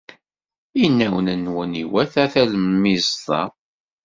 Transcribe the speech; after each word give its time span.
Inaw-nnem 0.83 1.43
iwata 1.83 2.23
talemmiẓt-a. 2.33 3.41